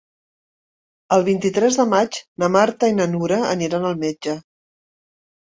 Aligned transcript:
El 1.17 1.25
vint-i-tres 1.27 1.77
de 1.81 1.85
maig 1.91 2.17
na 2.45 2.49
Marta 2.57 2.91
i 2.93 2.97
na 3.01 3.07
Nura 3.13 3.39
aniran 3.53 3.87
al 3.93 4.01
metge. 4.07 4.37